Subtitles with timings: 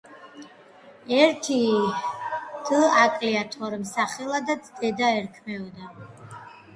[1.17, 1.57] ერთი
[2.69, 5.91] დ აკლია, თორემ სახელადაც დედა ერქმეოდა.